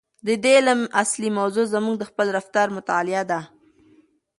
[0.27, 3.39] د دې علم اصلي موضوع زموږ د خپل رفتار مطالعه ده.